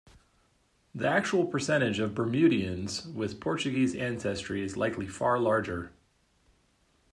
The 0.95 1.07
actual 1.07 1.45
percentage 1.45 1.99
of 1.99 2.15
Bermudians 2.15 3.05
with 3.09 3.39
Portuguese 3.39 3.93
ancestry 3.95 4.63
is 4.63 4.75
likely 4.75 5.05
far 5.07 5.37
larger. 5.37 5.91